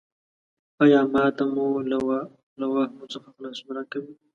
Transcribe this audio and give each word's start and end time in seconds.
ایا 0.83 1.01
ما 1.13 1.23
ته 1.37 1.43
له 2.59 2.65
واهمو 2.73 3.05
څخه 3.13 3.27
خلاصون 3.35 3.69
راکوې؟ 3.77 4.13